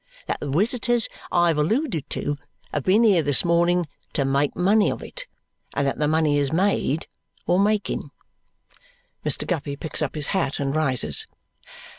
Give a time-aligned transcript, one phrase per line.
[0.25, 2.35] That the visitors I have alluded to
[2.73, 5.27] have been here this morning to make money of it.
[5.75, 7.05] And that the money is made,
[7.45, 8.09] or making."
[9.23, 9.45] Mr.
[9.45, 11.27] Guppy picks up his hat and rises.